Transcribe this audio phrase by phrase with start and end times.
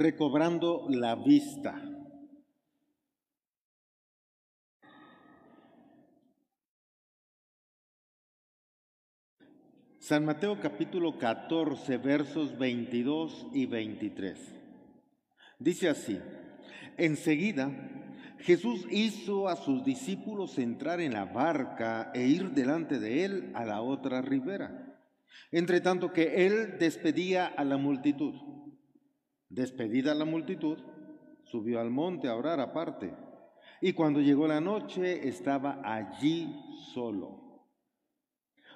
[0.00, 1.78] recobrando la vista.
[9.98, 14.54] San Mateo capítulo 14 versos 22 y 23.
[15.58, 16.18] Dice así,
[16.96, 17.70] enseguida
[18.38, 23.66] Jesús hizo a sus discípulos entrar en la barca e ir delante de él a
[23.66, 24.98] la otra ribera,
[25.52, 28.59] entre tanto que él despedía a la multitud.
[29.50, 30.78] Despedida la multitud,
[31.42, 33.12] subió al monte a orar aparte,
[33.80, 36.54] y cuando llegó la noche estaba allí
[36.94, 37.66] solo.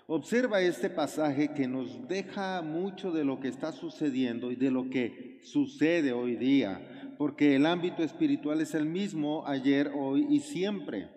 [0.08, 4.90] Observa este pasaje que nos deja mucho de lo que está sucediendo y de lo
[4.90, 11.08] que sucede hoy día, porque el ámbito espiritual es el mismo ayer, hoy y siempre.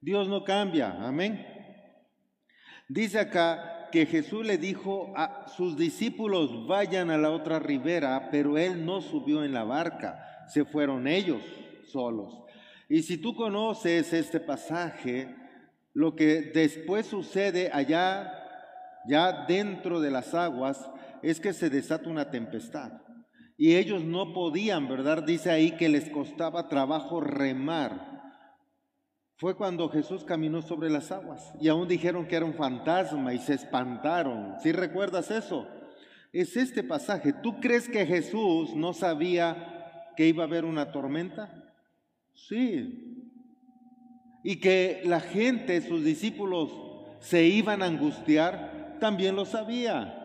[0.00, 1.44] Dios no cambia, amén.
[2.88, 8.58] Dice acá que Jesús le dijo a sus discípulos, vayan a la otra ribera, pero
[8.58, 11.40] él no subió en la barca, se fueron ellos
[11.90, 12.42] solos.
[12.90, 15.34] Y si tú conoces este pasaje,
[15.94, 18.30] lo que después sucede allá,
[19.08, 20.90] ya dentro de las aguas,
[21.22, 22.92] es que se desata una tempestad.
[23.56, 25.22] Y ellos no podían, ¿verdad?
[25.22, 28.15] Dice ahí que les costaba trabajo remar.
[29.36, 33.38] Fue cuando Jesús caminó sobre las aguas y aún dijeron que era un fantasma y
[33.38, 34.54] se espantaron.
[34.62, 35.68] ¿Sí recuerdas eso?
[36.32, 37.32] Es este pasaje.
[37.32, 41.74] ¿Tú crees que Jesús no sabía que iba a haber una tormenta?
[42.34, 43.16] Sí,
[44.48, 46.70] y que la gente, sus discípulos,
[47.18, 50.22] se iban a angustiar, también lo sabía.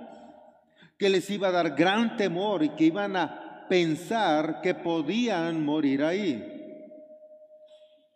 [0.99, 6.03] Que les iba a dar gran temor y que iban a pensar que podían morir
[6.03, 6.60] ahí.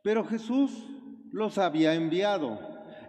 [0.06, 0.72] Pero Jesús
[1.32, 2.60] los había enviado.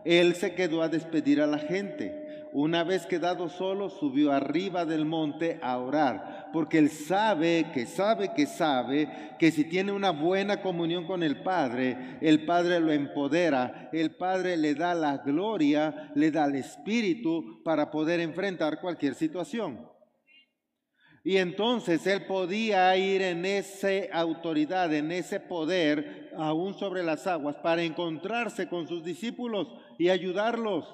[0.07, 2.49] Él se quedó a despedir a la gente.
[2.55, 8.33] Una vez quedado solo, subió arriba del monte a orar, porque él sabe que sabe
[8.33, 13.91] que sabe que si tiene una buena comunión con el Padre, el Padre lo empodera,
[13.93, 19.96] el Padre le da la gloria, le da el espíritu para poder enfrentar cualquier situación.
[21.29, 27.57] Y entonces él podía ir en esa autoridad, en ese poder, aún sobre las aguas,
[27.57, 29.67] para encontrarse con sus discípulos
[29.99, 30.85] y ayudarlos.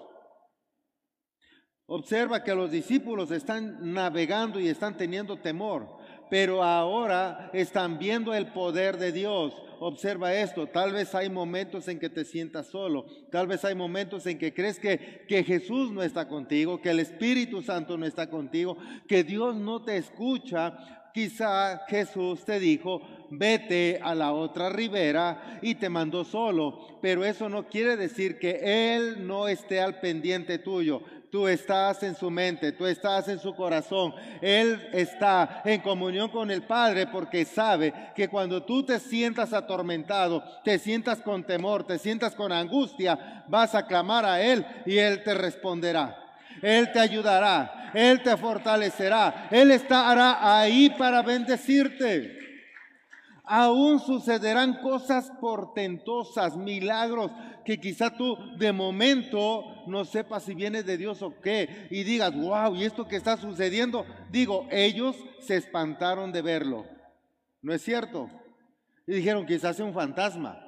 [1.85, 5.99] Observa que los discípulos están navegando y están teniendo temor,
[6.31, 9.53] pero ahora están viendo el poder de Dios.
[9.85, 14.25] Observa esto, tal vez hay momentos en que te sientas solo, tal vez hay momentos
[14.27, 18.31] en que crees que, que Jesús no está contigo, que el Espíritu Santo no está
[18.31, 18.77] contigo,
[19.09, 21.11] que Dios no te escucha.
[21.13, 27.49] Quizá Jesús te dijo, vete a la otra ribera y te mandó solo, pero eso
[27.49, 31.03] no quiere decir que Él no esté al pendiente tuyo.
[31.33, 34.15] Tú estás en su mente, tú estás en su corazón.
[34.43, 40.45] Él está en comunión con el Padre porque sabe que cuando tú te sientas atormentado,
[40.63, 45.23] te sientas con temor, te sientas con angustia, vas a clamar a Él y Él
[45.23, 46.19] te responderá.
[46.61, 52.43] Él te ayudará, Él te fortalecerá, Él estará ahí para bendecirte
[53.45, 57.31] aún sucederán cosas portentosas, milagros,
[57.65, 62.35] que quizá tú de momento no sepas si viene de Dios o qué, y digas,
[62.35, 64.07] wow, ¿y esto que está sucediendo?
[64.31, 66.87] Digo, ellos se espantaron de verlo.
[67.61, 68.29] ¿No es cierto?
[69.07, 70.59] Y dijeron, quizás sea un fantasma.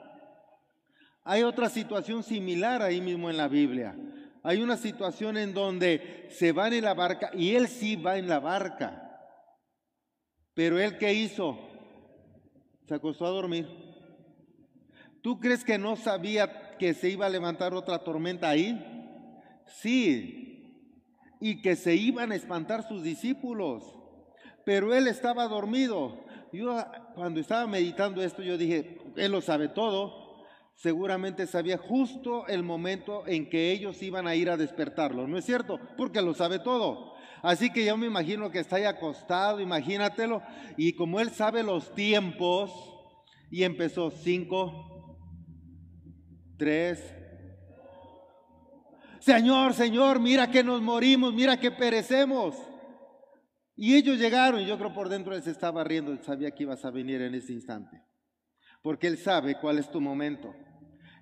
[1.25, 3.97] Hay otra situación similar ahí mismo en la Biblia.
[4.43, 8.29] Hay una situación en donde se van en la barca y él sí va en
[8.29, 9.01] la barca.
[10.53, 11.59] Pero él qué hizo?
[12.87, 13.84] Se acostó a dormir.
[15.25, 18.79] ¿Tú crees que no sabía que se iba a levantar otra tormenta ahí?
[19.67, 20.93] Sí.
[21.41, 23.83] Y que se iban a espantar sus discípulos.
[24.67, 26.23] Pero él estaba dormido.
[26.53, 26.77] Yo
[27.15, 30.45] cuando estaba meditando esto, yo dije, él lo sabe todo.
[30.75, 35.27] Seguramente sabía justo el momento en que ellos iban a ir a despertarlo.
[35.27, 35.81] ¿No es cierto?
[35.97, 37.15] Porque lo sabe todo.
[37.41, 40.43] Así que yo me imagino que está ahí acostado, imagínatelo.
[40.77, 42.71] Y como él sabe los tiempos,
[43.51, 44.94] y empezó cinco,
[49.21, 52.57] Señor, Señor, mira que nos morimos, mira que perecemos.
[53.77, 56.85] Y ellos llegaron y yo creo por dentro él se estaba riendo, sabía que ibas
[56.85, 58.03] a venir en ese instante.
[58.83, 60.55] Porque él sabe cuál es tu momento.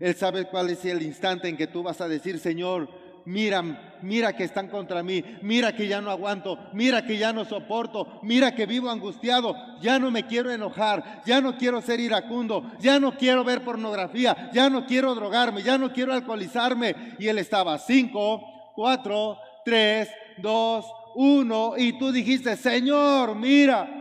[0.01, 2.89] Él sabe cuál es el instante en que tú vas a decir, Señor,
[3.25, 3.63] mira,
[4.03, 8.21] mira que están contra mí, mira que ya no aguanto, mira que ya no soporto,
[8.23, 12.99] mira que vivo angustiado, ya no me quiero enojar, ya no quiero ser iracundo, ya
[12.99, 17.17] no quiero ver pornografía, ya no quiero drogarme, ya no quiero alcoholizarme.
[17.19, 18.43] Y él estaba cinco,
[18.75, 20.09] cuatro, tres,
[20.39, 20.85] dos,
[21.15, 23.99] uno, y tú dijiste, Señor, mira.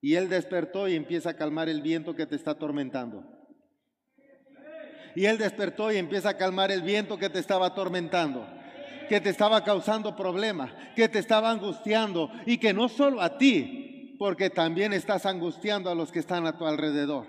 [0.00, 3.37] Y él despertó y empieza a calmar el viento que te está atormentando.
[5.18, 8.46] Y él despertó y empieza a calmar el viento que te estaba atormentando,
[9.08, 14.14] que te estaba causando problemas, que te estaba angustiando y que no solo a ti,
[14.16, 17.26] porque también estás angustiando a los que están a tu alrededor.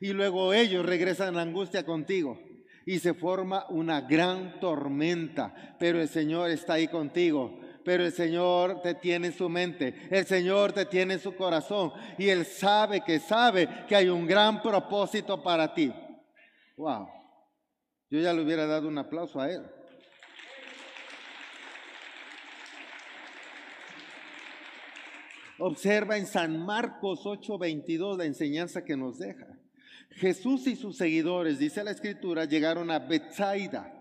[0.00, 2.40] Y luego ellos regresan la angustia contigo
[2.86, 8.82] y se forma una gran tormenta, pero el Señor está ahí contigo pero el Señor
[8.82, 13.00] te tiene en su mente, el Señor te tiene en su corazón y Él sabe
[13.00, 15.90] que sabe que hay un gran propósito para ti.
[16.76, 17.08] Wow,
[18.10, 19.62] yo ya le hubiera dado un aplauso a Él.
[25.58, 29.46] Observa en San Marcos 8:22 la enseñanza que nos deja.
[30.12, 33.92] Jesús y sus seguidores, dice la escritura, llegaron a Bethsaida.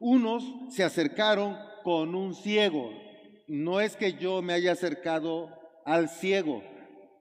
[0.00, 2.90] Unos se acercaron con un ciego,
[3.46, 5.50] no es que yo me haya acercado
[5.84, 6.62] al ciego,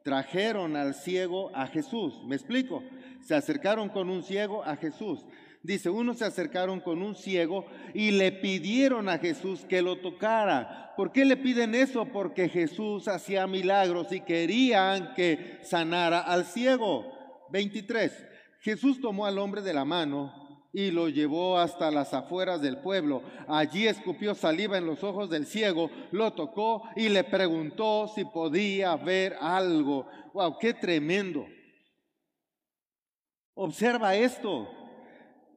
[0.04, 2.24] trajeron al ciego a Jesús.
[2.26, 2.84] ¿Me explico?
[3.22, 5.26] Se acercaron con un ciego a Jesús.
[5.66, 7.66] Dice, unos se acercaron con un ciego
[7.96, 10.94] y le pidieron a Jesús que lo tocara.
[10.96, 12.06] ¿Por qué le piden eso?
[12.06, 17.12] Porque Jesús hacía milagros y querían que sanara al ciego.
[17.52, 18.12] 23.
[18.62, 23.24] Jesús tomó al hombre de la mano y lo llevó hasta las afueras del pueblo.
[23.48, 28.96] Allí escupió saliva en los ojos del ciego, lo tocó y le preguntó si podía
[28.98, 30.08] ver algo.
[30.34, 30.60] ¡Wow!
[30.60, 31.48] ¡Qué tremendo!
[33.56, 34.70] Observa esto.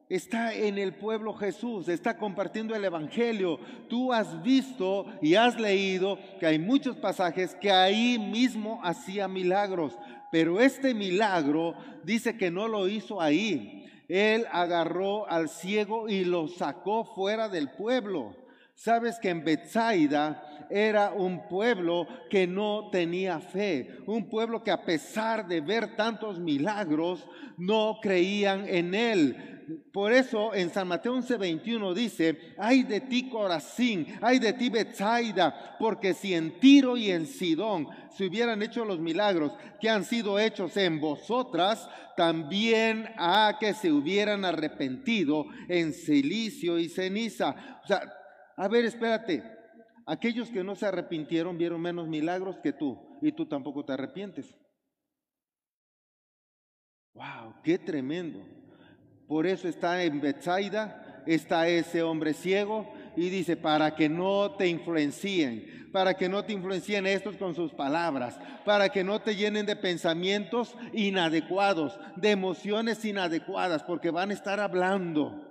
[0.08, 3.60] Está en el pueblo Jesús, está compartiendo el Evangelio.
[3.88, 9.98] Tú has visto y has leído que hay muchos pasajes que ahí mismo hacía milagros,
[10.32, 11.74] pero este milagro
[12.04, 17.70] dice que no lo hizo ahí, él agarró al ciego y lo sacó fuera del
[17.70, 18.34] pueblo.
[18.74, 24.84] Sabes que en Bethsaida era un pueblo que no tenía fe, un pueblo que a
[24.84, 27.26] pesar de ver tantos milagros,
[27.58, 29.57] no creían en él.
[29.92, 35.76] Por eso en San Mateo 11:21 dice, ay de ti Corazín, ay de ti Bethsaida,
[35.78, 37.86] porque si en Tiro y en Sidón
[38.16, 43.92] se hubieran hecho los milagros que han sido hechos en vosotras, también a que se
[43.92, 47.80] hubieran arrepentido en silicio y ceniza.
[47.84, 48.02] O sea,
[48.56, 49.42] a ver, espérate,
[50.06, 54.56] aquellos que no se arrepintieron vieron menos milagros que tú y tú tampoco te arrepientes.
[57.14, 58.57] Wow, qué tremendo.
[59.28, 64.66] Por eso está en Bethsaida, está ese hombre ciego y dice, para que no te
[64.66, 69.66] influencien, para que no te influencien estos con sus palabras, para que no te llenen
[69.66, 75.47] de pensamientos inadecuados, de emociones inadecuadas, porque van a estar hablando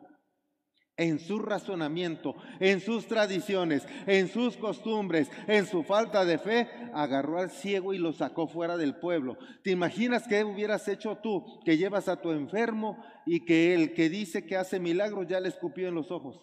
[0.97, 7.39] en su razonamiento, en sus tradiciones, en sus costumbres, en su falta de fe, agarró
[7.39, 9.37] al ciego y lo sacó fuera del pueblo.
[9.63, 14.09] ¿Te imaginas qué hubieras hecho tú que llevas a tu enfermo y que el que
[14.09, 16.41] dice que hace milagros ya le escupió en los ojos?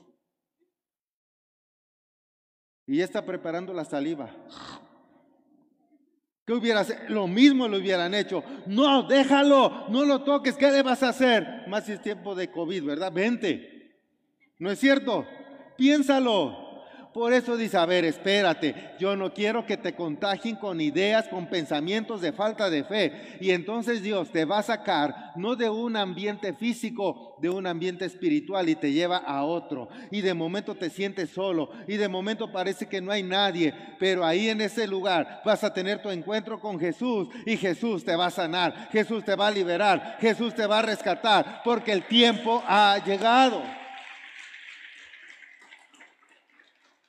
[2.87, 4.31] Y ya está preparando la saliva.
[6.47, 8.45] ¿Qué hubieras Lo mismo lo hubieran hecho.
[8.67, 11.67] No, déjalo, no lo toques, ¿qué le vas a hacer?
[11.67, 13.11] Más si es tiempo de COVID, ¿verdad?
[13.13, 13.74] Vente.
[14.59, 15.27] ¿No es cierto?
[15.77, 16.65] Piénsalo.
[17.15, 21.47] Por eso dice, a ver, espérate, yo no quiero que te contagien con ideas, con
[21.47, 23.37] pensamientos de falta de fe.
[23.41, 28.05] Y entonces Dios te va a sacar no de un ambiente físico, de un ambiente
[28.05, 29.89] espiritual y te lleva a otro.
[30.11, 34.27] Y de momento te sientes solo y de momento parece que no hay nadie, pero
[34.27, 38.27] ahí en ese lugar vas a tener tu encuentro con Jesús y Jesús te va
[38.27, 42.61] a sanar, Jesús te va a liberar, Jesús te va a rescatar, porque el tiempo
[42.67, 43.63] ha llegado.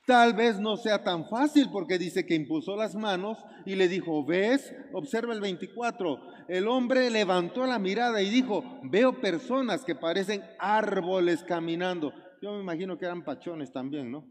[0.05, 4.23] Tal vez no sea tan fácil porque dice que impuso las manos y le dijo,
[4.23, 10.43] ves, observa el 24, el hombre levantó la mirada y dijo, veo personas que parecen
[10.59, 12.13] árboles caminando.
[12.39, 14.29] Yo me imagino que eran pachones también, ¿no?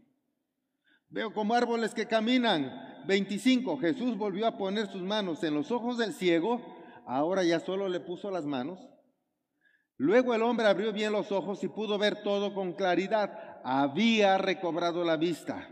[1.09, 2.71] Veo como árboles que caminan.
[3.05, 6.61] 25, Jesús volvió a poner sus manos en los ojos del ciego,
[7.05, 8.79] ahora ya solo le puso las manos.
[9.97, 13.31] Luego el hombre abrió bien los ojos y pudo ver todo con claridad
[13.65, 15.67] había recobrado la vista.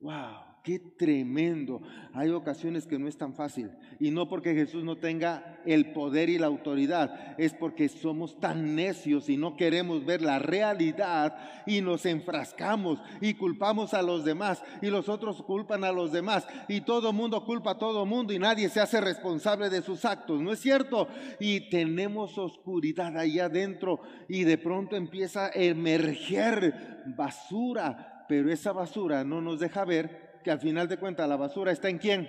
[0.00, 0.47] ¡Wow!
[0.62, 1.80] Qué tremendo.
[2.12, 3.70] Hay ocasiones que no es tan fácil.
[4.00, 8.74] Y no porque Jesús no tenga el poder y la autoridad, es porque somos tan
[8.74, 11.36] necios y no queremos ver la realidad
[11.66, 16.46] y nos enfrascamos y culpamos a los demás y los otros culpan a los demás
[16.68, 20.40] y todo mundo culpa a todo mundo y nadie se hace responsable de sus actos.
[20.40, 21.08] ¿No es cierto?
[21.40, 29.24] Y tenemos oscuridad ahí adentro y de pronto empieza a emerger basura, pero esa basura
[29.24, 32.28] no nos deja ver al final de cuentas la basura está en quién?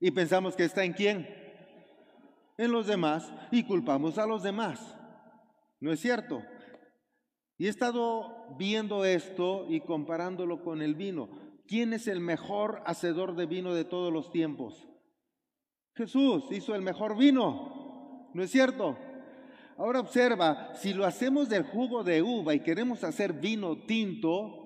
[0.00, 1.28] Y pensamos que está en quién?
[2.58, 4.96] En los demás y culpamos a los demás.
[5.80, 6.42] ¿No es cierto?
[7.58, 11.28] Y he estado viendo esto y comparándolo con el vino.
[11.66, 14.86] ¿Quién es el mejor hacedor de vino de todos los tiempos?
[15.94, 18.30] Jesús hizo el mejor vino.
[18.34, 18.98] ¿No es cierto?
[19.78, 24.65] Ahora observa, si lo hacemos del jugo de uva y queremos hacer vino tinto,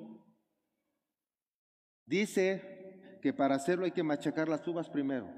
[2.11, 5.29] dice que para hacerlo hay que machacar las uvas primero.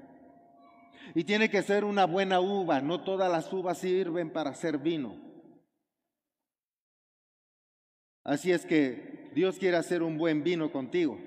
[1.13, 5.15] Y tiene que ser una buena uva, no todas las uvas sirven para hacer vino.
[8.23, 11.19] Así es que Dios quiere hacer un buen vino contigo.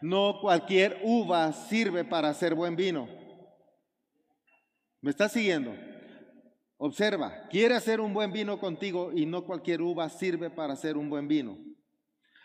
[0.00, 3.08] No cualquier uva sirve para hacer buen vino.
[5.02, 5.74] ¿Me estás siguiendo?
[6.78, 11.10] Observa, quiere hacer un buen vino contigo y no cualquier uva sirve para hacer un
[11.10, 11.58] buen vino.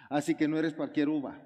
[0.10, 1.42] Así que no eres cualquier uva.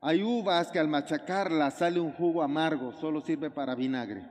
[0.00, 4.26] Hay uvas que al machacarlas sale un jugo amargo, solo sirve para vinagre.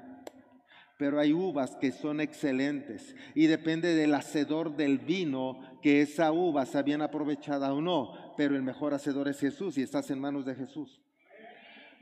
[0.98, 6.66] Pero hay uvas que son excelentes y depende del hacedor del vino que esa uva
[6.66, 8.34] sea bien aprovechada o no.
[8.36, 11.02] Pero el mejor hacedor es Jesús y estás en manos de Jesús.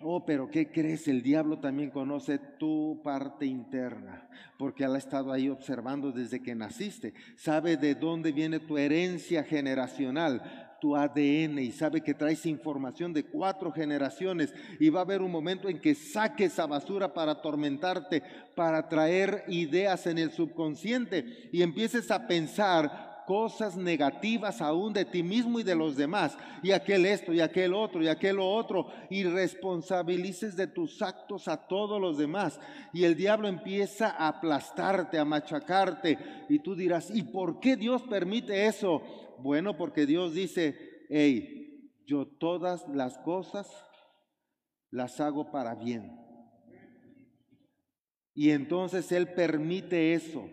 [0.01, 1.07] Oh, pero ¿qué crees?
[1.07, 6.53] El diablo también conoce tu parte interna, porque él ha estado ahí observando desde que
[6.53, 7.13] naciste.
[7.37, 13.23] Sabe de dónde viene tu herencia generacional, tu ADN, y sabe que traes información de
[13.23, 14.53] cuatro generaciones.
[14.79, 18.23] Y va a haber un momento en que saque esa basura para atormentarte,
[18.55, 25.23] para traer ideas en el subconsciente y empieces a pensar cosas negativas aún de ti
[25.23, 29.23] mismo y de los demás, y aquel esto, y aquel otro, y aquel otro, y
[29.23, 32.59] responsabilices de tus actos a todos los demás.
[32.93, 36.17] Y el diablo empieza a aplastarte, a machacarte,
[36.49, 39.01] y tú dirás, ¿y por qué Dios permite eso?
[39.39, 40.75] Bueno, porque Dios dice,
[41.09, 43.67] hey, yo todas las cosas
[44.91, 46.19] las hago para bien.
[48.33, 50.49] Y entonces Él permite eso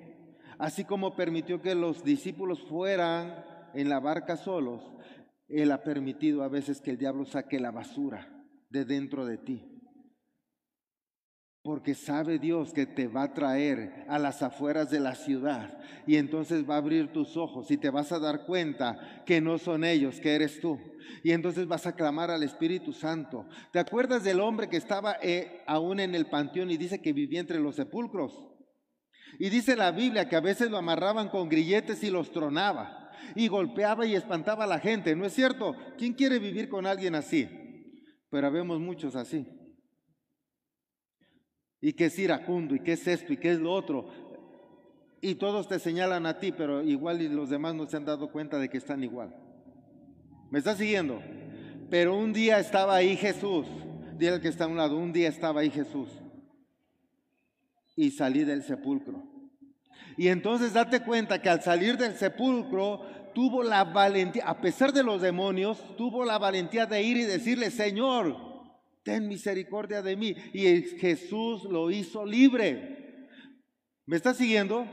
[0.62, 4.80] así como permitió que los discípulos fueran en la barca solos,
[5.48, 9.71] Él ha permitido a veces que el diablo saque la basura de dentro de ti.
[11.62, 15.78] Porque sabe Dios que te va a traer a las afueras de la ciudad
[16.08, 19.58] y entonces va a abrir tus ojos y te vas a dar cuenta que no
[19.58, 20.80] son ellos, que eres tú.
[21.22, 23.46] Y entonces vas a clamar al Espíritu Santo.
[23.72, 27.38] ¿Te acuerdas del hombre que estaba eh, aún en el panteón y dice que vivía
[27.38, 28.32] entre los sepulcros?
[29.38, 33.10] Y dice la Biblia que a veces lo amarraban con grilletes y los tronaba.
[33.36, 35.14] Y golpeaba y espantaba a la gente.
[35.14, 35.76] ¿No es cierto?
[35.96, 37.48] ¿Quién quiere vivir con alguien así?
[38.30, 39.46] Pero vemos muchos así.
[41.82, 42.74] ¿Y qué es iracundo?
[42.74, 43.32] ¿Y qué es esto?
[43.32, 44.08] ¿Y qué es lo otro?
[45.20, 48.32] Y todos te señalan a ti, pero igual y los demás no se han dado
[48.32, 49.36] cuenta de que están igual.
[50.50, 51.20] ¿Me está siguiendo?
[51.90, 53.66] Pero un día estaba ahí Jesús.
[54.16, 56.08] Dile que está a un lado, un día estaba ahí Jesús
[57.96, 59.22] y salí del sepulcro.
[60.16, 63.00] Y entonces date cuenta que al salir del sepulcro
[63.34, 67.70] tuvo la valentía, a pesar de los demonios, tuvo la valentía de ir y decirle,
[67.70, 68.51] Señor,
[69.02, 70.34] ten misericordia de mí.
[70.52, 73.28] Y Jesús lo hizo libre.
[74.06, 74.86] ¿Me está siguiendo?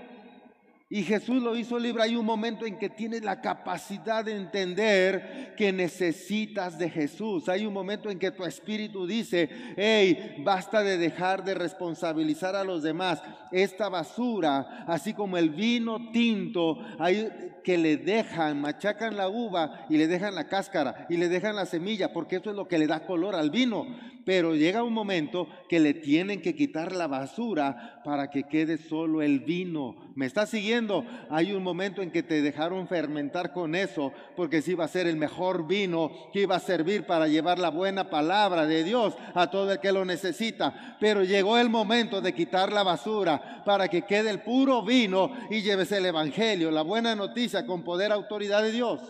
[0.91, 2.01] Y Jesús lo hizo libre.
[2.01, 7.47] Hay un momento en que tienes la capacidad de entender que necesitas de Jesús.
[7.47, 12.63] Hay un momento en que tu espíritu dice, hey, basta de dejar de responsabilizar a
[12.63, 13.21] los demás.
[13.51, 17.29] Esta basura, así como el vino tinto, hay
[17.63, 21.65] que le dejan, machacan la uva y le dejan la cáscara y le dejan la
[21.65, 23.85] semilla, porque eso es lo que le da color al vino.
[24.29, 29.23] Pero llega un momento que le tienen que quitar la basura para que quede solo
[29.23, 29.95] el vino.
[30.13, 31.03] ¿Me está siguiendo?
[31.31, 35.07] Hay un momento en que te dejaron fermentar con eso, porque si iba a ser
[35.07, 39.49] el mejor vino que iba a servir para llevar la buena palabra de Dios a
[39.49, 40.95] todo el que lo necesita.
[40.99, 45.63] Pero llegó el momento de quitar la basura para que quede el puro vino y
[45.63, 49.01] lleves el evangelio, la buena noticia con poder, autoridad de Dios.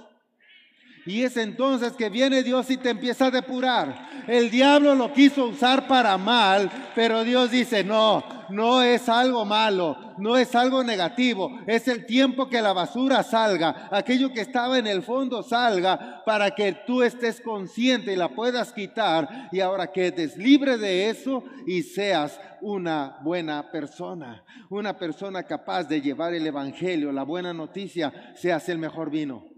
[1.06, 4.10] Y es entonces que viene Dios y te empieza a depurar.
[4.28, 9.98] El diablo lo quiso usar para mal, pero Dios dice, no, no es algo malo,
[10.18, 14.88] no es algo negativo, es el tiempo que la basura salga, aquello que estaba en
[14.88, 20.38] el fondo salga para que tú estés consciente y la puedas quitar y ahora quedes
[20.38, 27.12] libre de eso y seas una buena persona, una persona capaz de llevar el Evangelio,
[27.12, 29.49] la buena noticia, seas el mejor vino.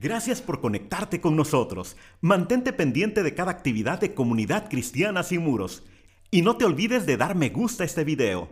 [0.00, 1.96] Gracias por conectarte con nosotros.
[2.20, 5.82] Mantente pendiente de cada actividad de Comunidad Cristiana Sin Muros.
[6.30, 8.48] Y no te olvides de dar me gusta a este video,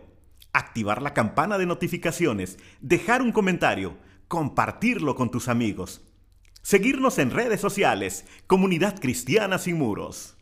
[0.51, 3.95] activar la campana de notificaciones, dejar un comentario,
[4.27, 6.01] compartirlo con tus amigos.
[6.63, 10.35] Seguirnos en redes sociales, Comunidad Cristiana Sin Muros.